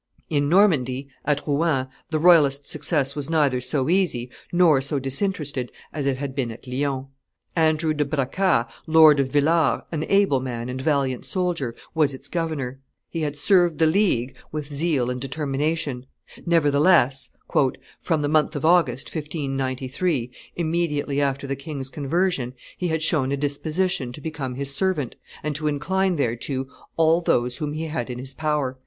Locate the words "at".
1.25-1.45, 6.49-6.65